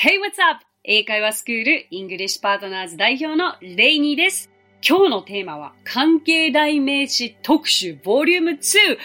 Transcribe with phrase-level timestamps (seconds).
[0.00, 0.64] Hey, what's up?
[0.84, 4.48] 英会話スクールイングリッシュパートナーズ代表のレイニーです。
[4.88, 8.96] 今日のテーマは関係代名詞特集ボリューム2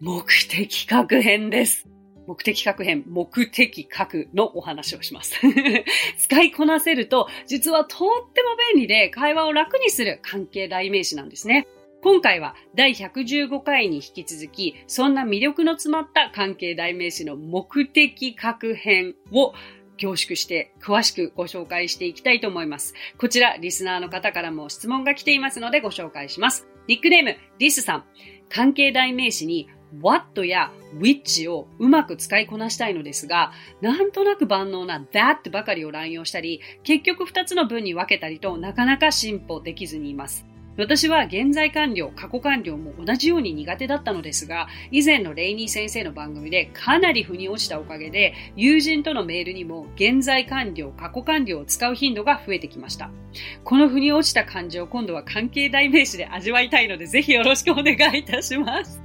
[0.00, 1.86] 目的格編です。
[2.26, 5.38] 目的格編、目的格のお話をします。
[6.18, 11.68] 使いこなせると、実はとっても便利で会話を楽にする関係代名詞なんですね。
[12.02, 19.54] 今回は第115回に引き続き、そんな魅力の詰まった関係代名詞の目的格編を
[19.96, 22.94] 凝縮して詳しくご紹介していきたいと思います。
[23.18, 26.66] こちら、リスナーの方からも質問が来ていますのでご紹介します。
[26.88, 28.04] ニックネーム、リスさん。
[28.48, 29.68] 関係代名詞に
[30.00, 40.46] what や which をうまく使いこなしたいのですが、なんとなく万能な that ばかりを乱用したり、結局2つの文に分けたりとなかなか進歩できずにいます。
[40.76, 53.10] 私は現在完了、過去完了も同じように苦手だったのですが、以前のレイニー先生の番組でかなり腑に落ちたおかげで、友人とのメールにも現在完了、過去完了を使う頻度が増えてきました。
[53.64, 59.02] この腑に落ちた感じを今度は関係代名詞で味わいたいので、ぜひよろしくお願いいたします。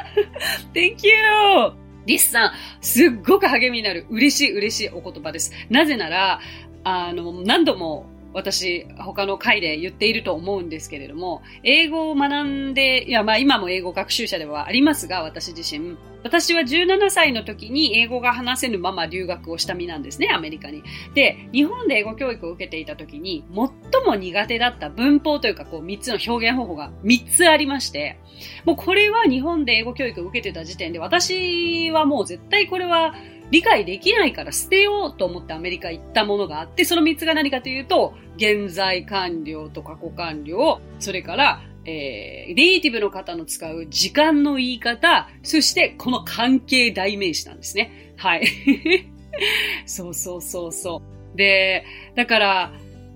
[0.74, 1.84] Thank you!
[2.06, 5.52] リスさん、すっごく励みになる嬉しい嬉しいお言葉です。
[5.70, 6.40] なぜなら、
[6.84, 15.96] あの、何度も私、他の回で言っていると思うんですけれども、英語を学んで、いや、まあ今も英語学習者ではありますが、私自身。
[16.24, 20.82] 私は17歳の時に英語が話せぬまま留学をした身なんですね、アメリカに。
[21.14, 28.18] で、日本で英語教育を受けていた時に、最も苦手だった文法というか、こう3つの表現方法が3つありまして、
[28.64, 33.14] もうこれは日本で英語教育を受けてた時点で、私はもう絶対これは
[33.50, 48.14] 理解できないから捨てようと思ってアメリカ行ったものがあって、その3つが何かというと、現在完了と過去完了、それから、えー、ネイティブの方の使う時間の言い方、そしてこの関係代名詞なんですね。
[48.16, 48.46] はい。
[49.86, 51.02] そうそうそうそ
[51.34, 51.36] う。
[51.36, 52.72] で、だから、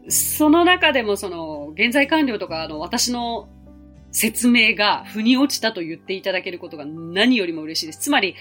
[0.09, 3.49] その中でもその、現在完了とか、あの、私の
[4.11, 8.01] 説明が腑に落ちたと言っていただけることが何よりも嬉しいです。
[8.01, 8.35] つまり、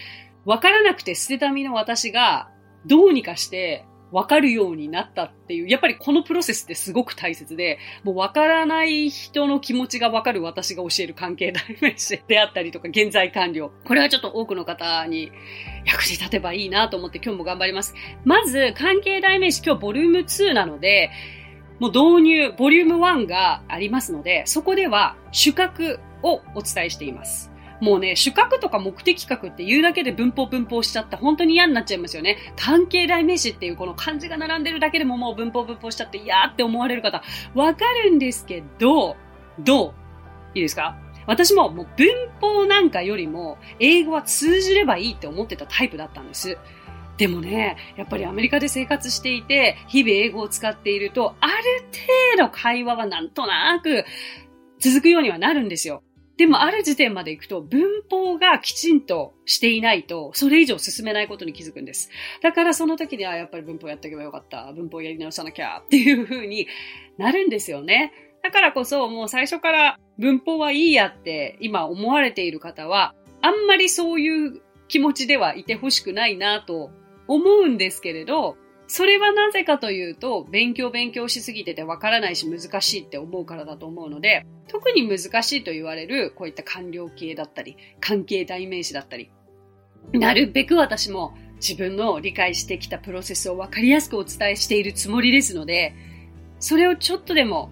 [0.46, 2.50] わからなくて捨てた身の私が、
[2.86, 13.72] どうにかしてわかるようになったっていう、やっぱりこのプロセスってすごく大切で、もうわからない人の気持ちがわかる私が教える関係代名詞であったりとか、現在完了。
[13.86, 15.32] これはちょっと多くの方に
[15.86, 17.94] 役に立てばいいなと思って今日も頑張ります。
[18.24, 21.12] まず、関係代名詞今日ボリューム2なので、
[21.80, 27.52] もう導入、ボリューム1がありますので、そこでは主格をお伝えしています。
[27.80, 32.38] もうね、主格とか目的格って言うだけで文法文法しちゃって本当に嫌になっちゃいますよね。
[32.56, 37.24] 関係代名詞っていうこの漢字が並んでるだけでももう文法文法しちゃって嫌って思われる方、
[37.54, 39.16] わかるんですけど、
[39.60, 39.94] どう？
[40.56, 40.98] いいですか？
[41.28, 42.08] 私ももう文
[42.40, 46.58] 法なんかよりも英語は通じればいいって思ってたタイプだったんです。
[47.18, 51.54] でもね、やっぱりアメリカで生活していて、日々英語を使っていると、ある
[52.38, 54.06] 程度会話はなんとなく
[54.80, 56.04] 続くようにはなるんですよ。
[56.38, 62.10] でもある時点まで行くと文法がきちんとしていないと、それ以上進めないことに気づくんです。
[62.42, 64.72] だからその時にはやっぱり文法やっておけばよかった。
[64.74, 66.68] 文法やり直さなきゃっていう風に
[67.18, 68.14] なるんですよね。
[68.44, 76.92] だからこそもう最初から文法はいいやって今思われている方は、あんまりそういう気持ちではいてほしくないなと
[77.28, 89.30] 思うんですけれど、それはなぜかというと、勉強勉強しすぎててわからないし難しいって思うからだと思うので、特に難しいと言われるこういった官僚系だったり、関係代名詞だったり、
[90.14, 95.94] なるべく私も自分の理解してきたプロセスをわかりやすくお伝えしているつもりですので、
[96.60, 97.70] それをちょっとでも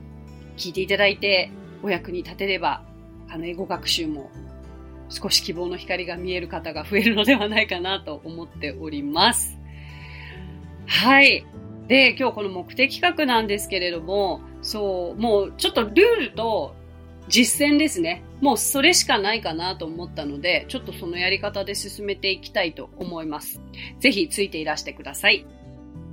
[0.57, 1.49] 聞いていただいて
[1.81, 2.83] お役に立てれば、
[3.29, 4.31] あの英語学習も
[5.09, 9.54] 少し希望の光が見える方が増えるのではないかなと思っております。
[10.87, 11.45] はい。
[11.87, 15.91] で、今日この目的企画なんですけれども、そう、もうちょっとルー
[16.29, 16.73] ルと
[17.27, 18.23] 実践ですね。
[18.41, 23.61] もうそれしかないかなと思ったので、ちょっとそのやり方で進めていきたいと思います。
[23.99, 25.45] ぜひついていらしてください。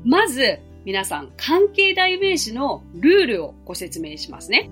[0.05, 4.71] まず、皆さん、関係代名詞のルールをご説明しますね。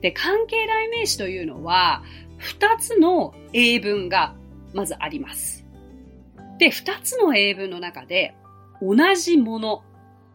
[0.00, 2.02] で、関係代名詞というのは、
[2.38, 4.34] 二つの英文が
[4.72, 5.64] まずあります。
[6.58, 8.34] で、二つの英文の中で、
[8.82, 9.82] 同じもの、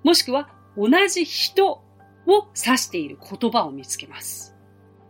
[0.04, 1.84] もしくは同じ人
[2.28, 4.56] を指している言葉を見つけます。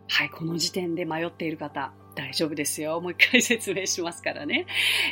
[0.08, 3.00] はい、この時点で迷っている方、大丈夫ですよ。
[3.00, 4.66] もう一回説明しますからね。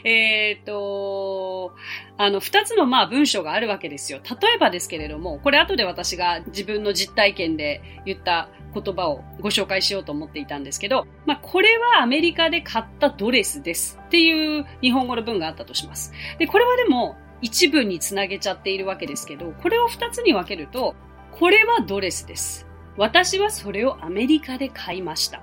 [0.03, 1.73] えっ、ー、と、
[2.17, 4.19] あの、二つのまあ文章があるわけですよ。
[4.41, 16.11] 例えばですけれども、これ後で私が自分の実体験で言った言葉をご紹介しようと思っていたんですけど、まあ、これはアメリカで買ったドレスですっていう日本語の文があったとします。
[16.37, 20.95] で、これはでも、一部につなげちゃっているわけですけど、これを二つに分けると、
[21.31, 22.67] これはドレスです。
[22.97, 25.41] 私はそれをアメリカで買いました。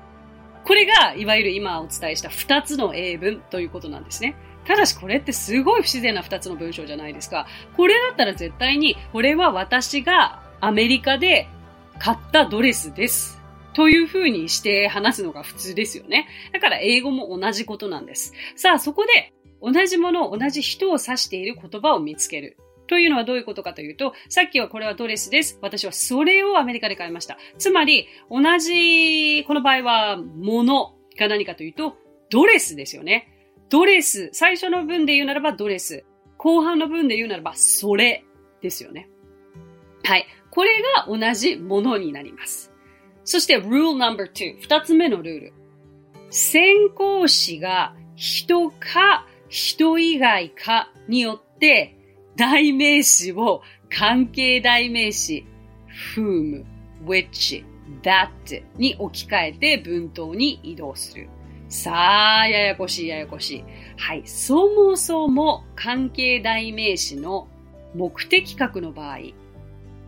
[0.64, 4.36] これが、いわゆる今お伝えした二つの英文ということなんですね。
[4.66, 7.46] ただしこれってすごい不自然な二つの文章じゃないですか。
[7.76, 11.48] これだったら絶対に、これは私がアメリカで
[11.98, 13.40] 買ったドレスです。
[13.74, 16.26] という風にして話すのが普通ですよね。
[16.52, 18.32] だから英語も同じことなんです。
[18.56, 19.34] さあ、そこで
[19.66, 22.56] 同じもの、同じ人を指している言葉を見つける。
[22.86, 25.58] というのはどういうことかというと、さっきはこれはドレスです。
[25.60, 27.36] 私はそれをアメリカで買いました。
[27.58, 31.96] つまり、同じ、この場合は、ものが何かというと、
[32.30, 33.28] ドレスですよね。
[33.68, 34.30] ドレス。
[34.32, 36.04] 最初の文で言うならばドレス。
[36.36, 38.24] 後半の文で言うならば、それ
[38.62, 39.08] ですよね。
[40.04, 40.26] はい。
[40.50, 42.72] これが同じものになります。
[43.24, 44.60] そして、rule number two。
[44.60, 45.52] 二つ目のルール。
[46.30, 51.96] 先行詞が人か人以外かによって
[52.36, 55.46] 代名詞を関係代名詞
[56.14, 56.64] whom,
[57.04, 57.64] which,
[58.02, 58.30] that
[58.76, 61.28] に置き換えて文頭に移動する。
[61.68, 63.64] さあ、ややこしいややこしい。
[63.96, 64.22] はい。
[64.24, 67.48] そもそも関係代名詞の
[67.94, 69.18] 目的格の場合、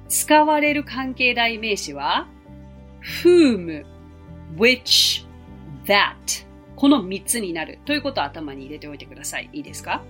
[0.09, 2.29] 使われる関係代名詞は
[3.23, 3.85] whom,
[4.57, 5.27] which,
[5.87, 6.48] that
[6.79, 9.51] この3つになるということを頭に入れておいてください。
[9.53, 10.05] いいですか？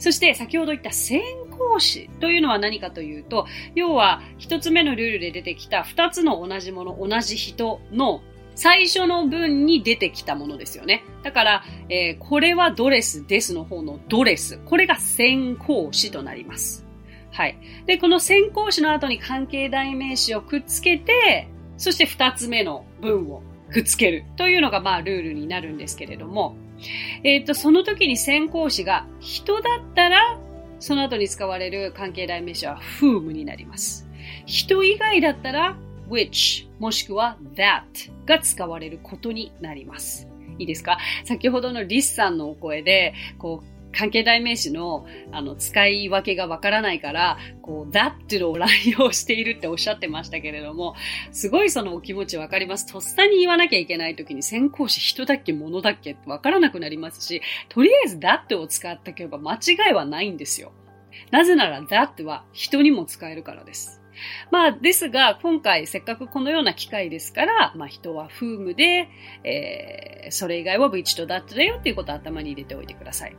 [0.00, 8.20] そして先ほど言った先行詞というのは何かというと、要は一つ目のルールで出てきた二つの同じもの、同じ人の
[8.56, 11.04] 最初の文に出てきたものですよね。
[11.22, 14.58] だから、えー、これはドレスですの方のドレス。
[14.64, 16.84] これが先行詞となります。
[17.30, 17.56] はい。
[17.86, 26.56] で、この先行詞の後に関係代名詞をくっつけて、そして二つ目の文をくっつけるというのがまあルールになるんですけれども、
[27.24, 30.38] えっ、と、その時に先行詞が人だったら、
[30.78, 34.08] その後に使われる関係代名詞は whom になります。
[34.46, 35.76] 人以外だったら
[36.08, 37.82] which もしくは that
[38.26, 40.28] が使われることになります。
[40.58, 40.98] いいですか？
[41.24, 48.68] 先ほどのリスさんのお声で、こう、関係代名詞の、あの、使い分けがわからないから、こう、だってのを乱
[48.98, 50.94] 用しているっておっしゃってましたけれども、
[51.32, 52.86] すごいそのお気持ちわかります。
[52.86, 60.72] とっさに言わなきゃいけない時に先行詞人だっけ物だっけってわからなくなりますし、とりあえずだってを使ってけば間違いはないんですよ。
[61.30, 64.00] なぜならだっては人にも使えるからです。
[64.50, 69.08] まあ、ですが、今回せっかくこのような機会ですから、まあ人は風務で、
[69.44, 73.36] えー、それ以外は which と that だよっていうことを頭に入れておいてください。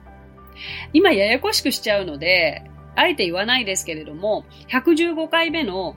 [0.93, 2.63] 今ややこしくしちゃうので、
[2.95, 5.95] あえて言わないですけれども、115回目の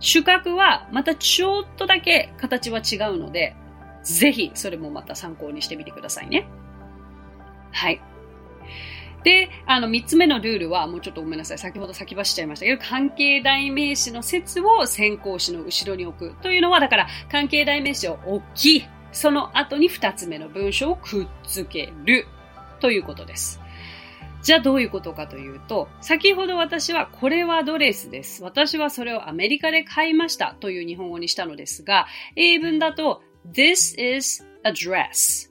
[0.00, 3.54] 主角はまたちょっとだけ形は違うので、
[4.02, 6.46] ぜひそれもまた参考にしてみてくださいね。
[7.70, 8.00] はい。
[9.24, 11.58] で、あの、三つ目のルールは、もうちょっとごめんなさい。
[11.58, 16.42] 先ほど先走っちゃいましたけど、関係代名詞の説を先行詞の後ろに置く。
[16.42, 22.26] というのは、だから、関係代名詞を置き、その後に二つ目の文章をくっつける。
[22.80, 23.61] ということです。
[24.42, 28.42] じゃあどういうことかというと、先ほど私はこれはドレスです。
[28.42, 33.22] 私はそれをアメリカで買いましたという日本語にしたのですが、英文だと
[33.52, 35.48] This is a dress。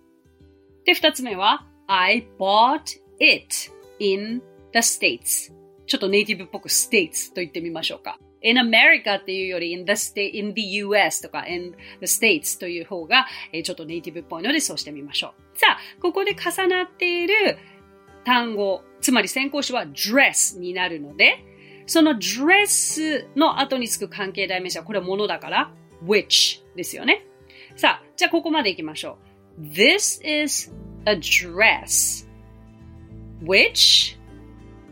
[0.86, 4.42] で、二つ目は I bought it in
[4.74, 5.54] the States。
[5.86, 8.20] ちょっとネイティブっぽく States と言ってみましょうか。
[8.44, 13.28] in America っていうより in the state, in the US とか in the States という方が、
[13.64, 15.58] ちょっとネイティブっぽいのでそうしてみましょう。
[15.58, 17.58] さあ、ここで重なっている
[18.24, 21.44] 単語、つまり先行詞は dress になるので、
[21.88, 25.72] その dress の後につく関係代名詞はこれはものだから
[26.06, 27.26] which ですよね。
[27.76, 29.18] さあ、じゃあここまで行きましょ
[29.60, 29.62] う。
[29.64, 30.72] This is
[31.06, 32.28] a dress.
[33.44, 34.18] Which?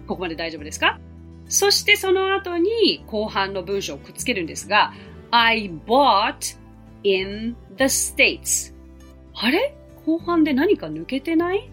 [0.07, 0.99] ここまで大丈夫ですか？
[1.47, 4.93] そしてその後に後半の文章をくっつけるんですが
[5.31, 6.57] I bought
[7.03, 8.73] in the States.
[9.33, 9.75] あれ？
[10.05, 11.69] 後半で何か抜けてない？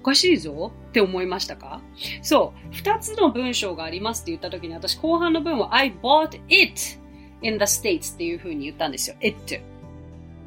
[0.00, 0.72] おかしいぞ。
[0.94, 1.80] って思いましたか？
[2.22, 2.72] そう。
[2.72, 7.00] 二つの文章がありますって言った時に私後半の文は I bought it
[7.42, 9.16] in the States っていう風に言ったんですよ。
[9.20, 9.60] it.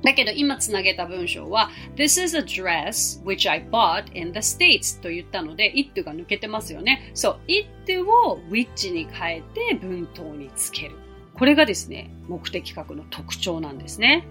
[0.03, 7.11] だけど今つなげた文章は This is a dress which I bought in the States と言ったので it が抜けてますよね。
[7.13, 7.39] そう。
[7.49, 10.95] it を which に変えて文頭につける。
[11.33, 14.25] これがですね、目的格の特徴なんですね。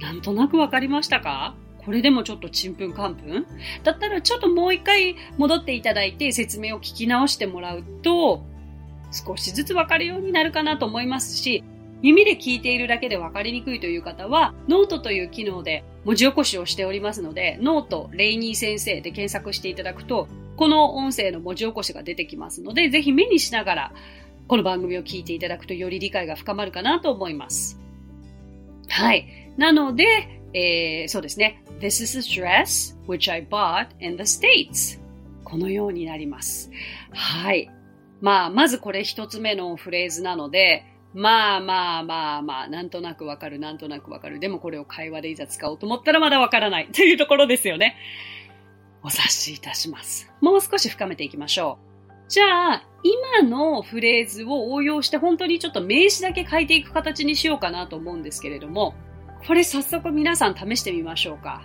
[0.00, 1.54] なんとなくわかりましたか？
[1.84, 3.46] これでもちょっとちんぷんかんぷん？
[3.82, 8.44] だったらちょっともう一回戻っていただいて説明を聞き直してもらうと、
[9.12, 11.64] 少しずつわかるようになるかなと思いますし、
[12.02, 23.92] 耳で聞いているだけで分かりにくいという方は、ノートという機能で文字起こしをしておりますので、ノート、レイニー先生で検索していただくと、この音声の文字起こしが出てきますので、ぜひ目にしながら、
[24.48, 27.78] この番組を聞いていただくとより理解が深まるかなと思います。
[28.88, 29.26] はい。
[29.56, 30.04] なので、
[30.54, 31.62] えー、そうですね。
[31.80, 35.00] This is a dress which I bought in the States.
[35.44, 36.70] このようになります。
[37.10, 37.70] はい。
[38.20, 40.84] まあ、まずこれ一つ目のフレーズなので、
[41.14, 44.38] まあまあまあまあ、なんとなくわかる、なんとなくわかる。
[44.38, 47.96] でもこれを会話でいざ使おうと思ったらまだわからない というところですよね。
[49.02, 50.30] お察しいたします。
[50.42, 52.12] もう少し深めていきましょう。
[52.28, 58.94] じゃあ、今のフレーズを応用して本当にちょっと名詞だけ変えていく形にしようかなと思うんですけれども、
[59.46, 61.62] これ早速皆さん試してみましょうか。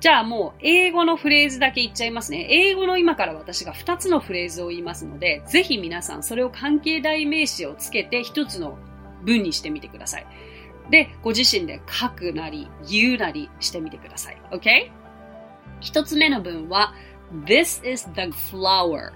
[0.00, 2.46] じゃあもう英語のフレーズだけ言っちゃいますね。
[2.50, 8.78] 英語の今から私が2つのフレーズを言いますので、ぜひ皆さんそれを関係代名詞をつけて1つの
[9.24, 10.26] 文にしてみてください。
[10.90, 14.40] で、ご自身で書くなり、言うなりしてみてください。
[14.52, 14.90] OK?
[15.80, 16.94] 1つ目の文は
[17.44, 19.12] This is the flower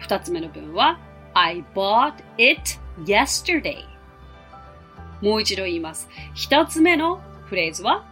[0.00, 0.98] 2つ目の文は
[1.34, 3.84] I bought it yesterday
[5.20, 6.08] もう一度言います。
[6.36, 8.06] 1つ目のフレーズは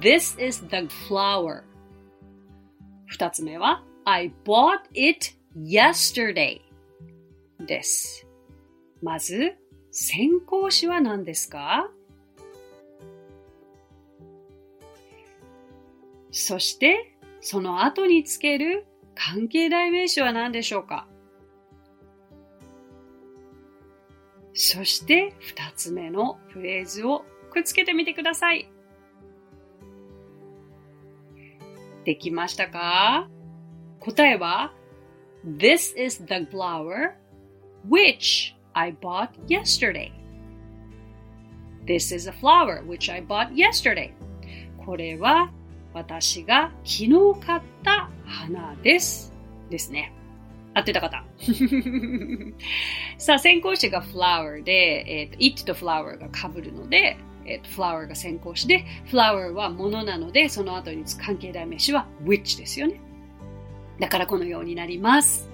[0.00, 1.62] This is the flower.
[3.06, 6.60] 二つ目は I bought it yesterday
[7.66, 8.26] です。
[9.02, 9.56] まず、
[9.90, 11.90] 先行詞は何ですか？
[16.30, 21.06] そして、その後につける関係代名詞は何でしょうか？
[24.54, 28.68] そして、二つ目のフレーズをくっつけてみてください。
[32.04, 33.28] できましたか
[34.00, 34.72] 答えは
[35.46, 37.14] This is the flower
[37.88, 40.12] which I bought yesterday.
[41.86, 44.12] This is a flower which I bought yesterday.
[44.84, 45.52] これは
[45.94, 47.10] 私が昨日
[47.44, 49.32] 買った花です。
[49.70, 50.12] ですね。
[50.74, 51.24] 合ってた方。
[53.18, 63.00] さあ、先行詞が flower で、えっー、it と flower が被るので、えっ、ー、と、flower が先行詞で、flower は物なので、その後に関係代名詞は which ですよね。
[63.98, 65.52] だからこのようになります。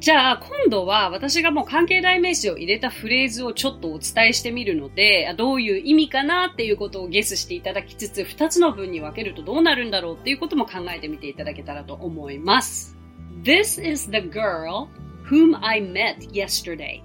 [0.00, 12.97] じゃあ、今度は私がもう関係代名詞を入れたフレーズをちょっとお伝えしてみるので、どういう意味かなっていうことをゲスしていただきつつ、二つの文に分けるとどうなるんだろうっていうことも考えてみていただけたらと思います。
[13.42, 14.88] This is the girl
[15.24, 17.02] whom I met yesterday.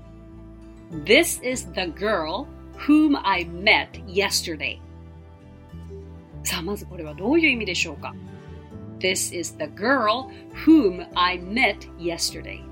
[1.06, 4.80] This is the girl whom I met yesterday
[6.44, 8.14] さあ、まずこれはどういう意味でしょうか
[9.00, 10.30] This is the girl
[10.66, 12.64] whom I met yesterday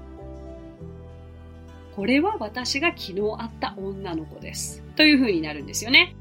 [1.95, 4.81] これは私が昨日会った女の子です。
[4.95, 6.15] という風になるんですよね。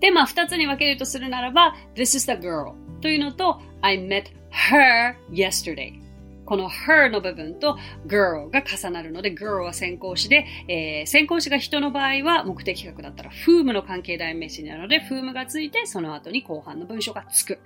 [0.00, 4.30] で、まあ、二つに分けるとするならば、This is the girl というのと、I met
[4.70, 6.08] her yesterday
[6.48, 17.58] この her の部分と girl が重なるので、girl は先行詞で、えー、先行詞が人の場合は目的格だったら whom の関係代名詞になるので、whom がついて、その後に後半の文章がつく。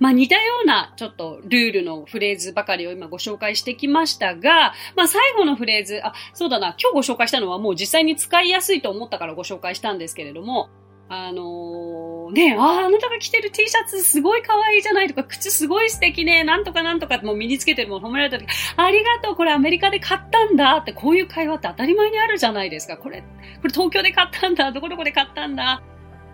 [0.00, 10.70] まあ似たようなちょっとルールのフレーズばかりを今ご紹介してきましたが、まあ最後のフレーズ、あ、そうだな、今日ご紹介したのはもう実際に使いやすいと思ったからご紹介したんですけれども、
[11.06, 18.46] あのー、ねああ、なたが着てる T シャツすごい可愛いじゃないとか、靴すごい素敵ね、なんとかなんとかってもう身につけてるもの褒められた時、
[18.76, 22.96] ありがとう、これアメリカで買ったんだって、こういう会話って当たり前にあるじゃないですか。
[22.96, 23.24] これ、こ
[23.68, 25.82] れ東京で買ったんだ、どこどこで買ったんだ。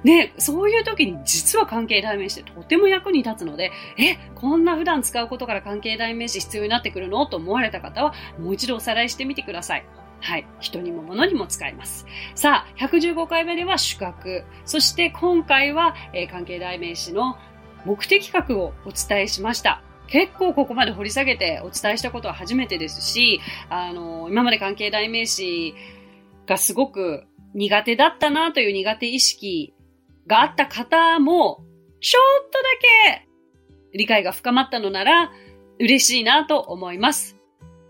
[0.05, 7.27] ね、そういう時に実は関係代名詞ってとても役に立つので、え、こんな普段使うことから関係代名詞必要になってくるの？
[7.27, 9.85] と思われた方は、もう一度おさらいしてみてください。
[10.21, 10.47] はい。
[10.61, 12.07] 人にも物にも使えます。
[12.35, 14.45] さあ、115回目では主格。
[14.65, 17.39] そして今回は、えー、関係代名詞の
[17.85, 19.83] 目的格をお伝えしました。
[20.09, 25.75] 結構ここまで掘り下げてお伝えしたことは初めてですし、あの、今まで関係代名詞
[26.47, 27.25] がすごく
[27.55, 29.73] 苦手だったなという苦手意識
[30.27, 31.65] があった方も、
[32.01, 32.69] ちょっとだ
[33.15, 33.29] け
[33.97, 35.31] 理解が深まったのなら
[35.79, 37.40] 嬉しいなと思います。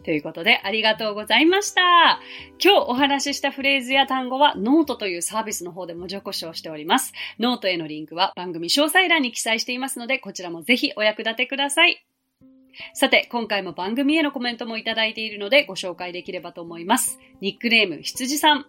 [0.04, 2.20] ということで、ありがとうございました。
[2.62, 7.12] 今日お話ししたフレーズや単語はノートというサービスの方で文字起こしをしております。
[7.38, 12.04] ノートへのリンクは番組詳細欄に記載していますので、こちらもぜひお役立てください。
[12.94, 17.18] さて、今回も番組へのコメントもいただいているのでご紹介できればと思います。
[17.40, 18.66] ニックネーム、羊さん。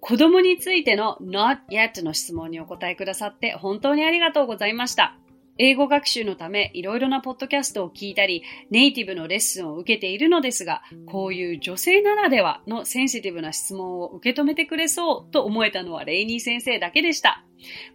[0.00, 5.16] 子供についての not yet の質問にお答えくださって本当にありがとうございました。
[5.58, 17.44] 英語学習のためいろいろなポッドキャストを聞いたり、ネイティブのレッスンを受けているのですが、こういう女性ならではのセンシティブな質問を受け止めてくれそうと思えたのはレイニー先生だけでした。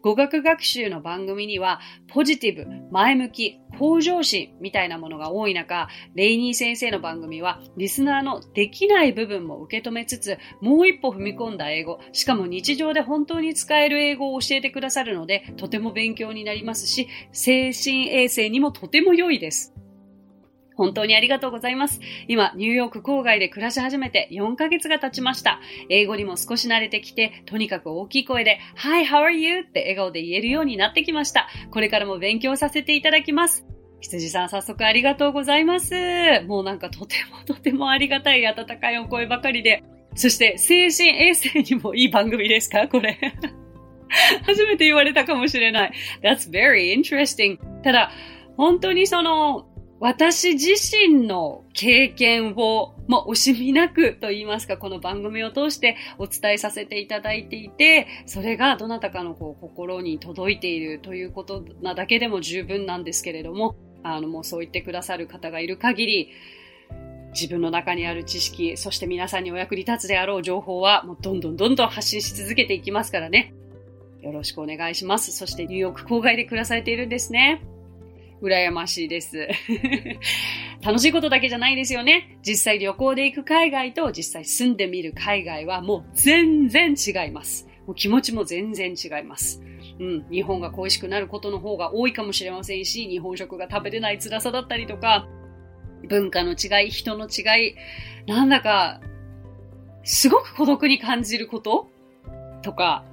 [0.01, 19.76] 語学学習の番組には、ポジティブ、前向き、向上心みたいなものが多い中、レイニー先生の番組は、リスナーのできない部分も受け止めつつ、もう一歩踏み込んだ英語、しかも日常で本当に使える英語を教えてくださるので、とても勉強になりますし、精神衛生にもとても良いです。
[20.77, 21.99] 本当にありがとうございます。
[22.27, 25.59] 今、ニューヨーク郊外で暮らし始めて4ヶ月が経ちました。
[25.89, 29.61] 英語にも少し慣れてきて、とにかく大きい声で、Hi, how are you?
[29.61, 31.47] って笑顔で言えるようになってきました。
[31.71, 33.65] これからも勉強させていただきます。
[33.99, 35.95] 羊さん早速ありがとうございます。
[36.47, 39.83] もうなんかとてもとてもありがたい温かいお声ばかりで。
[40.15, 42.87] そして精神衛生にもいい番組ですか？
[42.87, 43.17] これ。
[44.45, 45.91] 初めて言われたかもしれない。
[46.21, 47.57] That's very interesting.
[47.83, 48.11] ただ、
[48.55, 49.67] 本当にその、
[49.99, 66.29] 私自身の経験を、まあ、惜しみなくと言いますか、この番組を通してお伝えさせていただいていて、それがどなたかのこう心に届いているということなだけでも十分なんですけれども、あの、もうそう言ってくださる方がいる限り、
[67.33, 73.53] 自分の中にある知識、そして皆さんにお役に立つであろう情報は、もうどんどんどんどん発信し続けていきますからね。
[74.21, 75.31] よろしくお願いします。
[75.31, 77.63] そしてニューヨーク郊外で暮らされているんですね。
[78.41, 79.47] 羨ましいです。
[80.83, 82.37] 楽しいことだけじゃないですよね。
[82.45, 87.67] 実際旅行で行く海外と実際住んでみる海外はもう全然違います。
[87.87, 89.61] もう気持ちも全然違います。
[89.99, 95.27] うん、日本が恋しくなることの方が多いかもしれませんし、日本食が食べれない辛さだったりとか、
[96.07, 97.75] 文化の違い、人の違い、
[98.27, 99.01] なんだか、
[100.03, 101.89] すごく孤独に感じること
[102.61, 103.03] とか、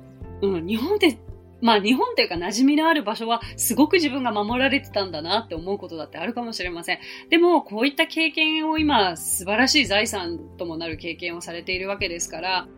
[0.42, 1.18] うん、日本で
[1.60, 6.98] まあ日本というか馴染みのある場所はすごく自分が守られてたんだなって思うことだってあるかもしれません。
[7.30, 12.68] でもこういった経験を今素晴らしい財産ともなる経験をされているわけですから、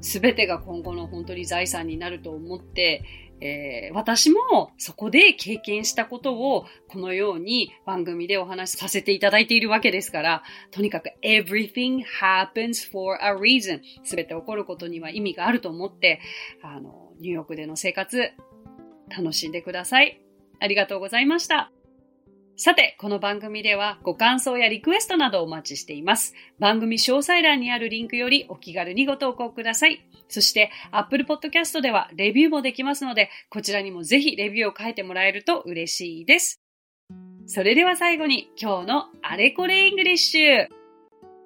[0.00, 3.02] すべてが今後の本当に財産になると思って、
[3.40, 16.20] えー、私もそこで経験したことをこのように番組でお話しさせていただいているわけですから、とにかく everything happens for a reason すべて起こることには意味があると思って、
[16.62, 18.32] あの、ニューヨークでの生活、
[19.08, 20.20] 楽しんでください。
[20.58, 21.70] ありがとうございました。
[22.58, 26.32] さて、この番組ではご感想やリクエストなどお待ちしています。
[26.58, 30.00] 番組詳細欄にあるリンクよりお気軽にご投稿ください。
[30.28, 36.62] そして、Apple Podcast ではレビューもできますので、こちらにもぜひレビューを書いてもらえると嬉しいです。
[37.46, 40.66] それでは最後に今日のあれこれ English。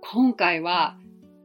[0.00, 0.96] 今回は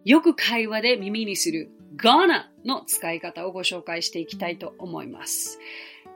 [0.05, 5.60] よく会話で耳にする gonna の使い方をご紹介していきたいと思います。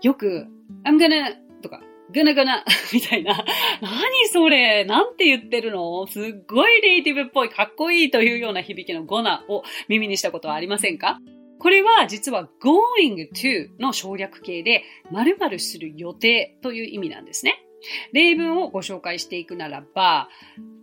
[0.02, 0.48] よく、
[0.84, 1.82] I'm gonna とか、
[2.12, 3.46] gonna gonna みたいな、
[3.82, 4.84] 何それ？
[4.86, 6.08] なんて言ってるの？
[6.08, 11.20] すっごいネイティブっぽいかっこいいというような響きの gonna を耳にしたことはありませんか？
[11.60, 17.66] これは実は going to の省略形で〇〇する予定という意味なんですね。
[18.14, 20.30] 例文をご紹介していくならば、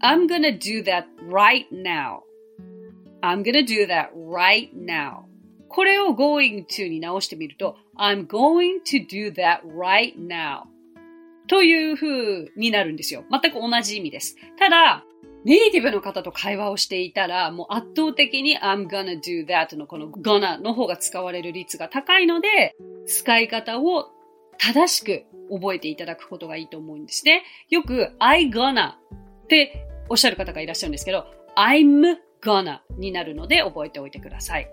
[0.02, 2.20] I'm gonna do that right now
[3.22, 5.24] I'm gonna do that right now.
[5.68, 10.62] これを going to に直してみると I'm going to do that right now
[11.48, 13.24] という風になるんですよ。
[13.30, 14.36] 全く同じ意味です。
[14.58, 15.04] ただ、
[15.44, 22.74] ネイティブの方と会話をしていたら、もう圧倒的に I'm gonna do that のこの gonna の方が使われる率が高いので、
[23.06, 24.10] 使い方を
[24.58, 27.44] 正しく覚えていただくことがいいと思うんですね。
[27.70, 28.96] よく I gonna っ
[29.48, 31.26] ておっしゃる方がいらっしゃるんですけど、
[31.56, 34.68] I'm gonna になるので覚えておいてください。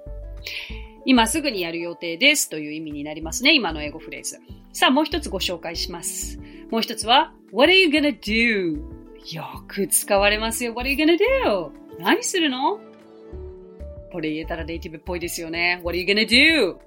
[1.05, 3.53] 今すぐにやる予定ですという意味になりますね。
[3.53, 4.39] 今の英語フレーズ。
[4.71, 6.39] さあ、もう一つご紹介します。
[6.71, 8.81] もう一つは、What are you gonna do?
[9.33, 10.73] よく使われますよ。
[10.73, 11.71] What are you gonna do?
[11.99, 12.79] 何するの？
[14.11, 15.81] これ言えたらネイティブっぽいですよね。
[15.83, 16.77] What are you gonna do?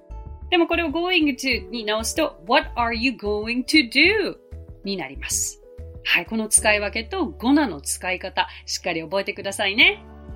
[0.49, 4.37] でもこれを going to に直すと What are you going to do?
[4.83, 5.61] になります。
[6.03, 10.03] はい、この使い分けとゴナの使い方、しっかり覚えてくださいね。